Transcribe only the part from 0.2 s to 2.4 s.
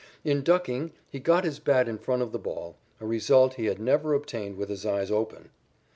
In ducking, he got his bat in front of the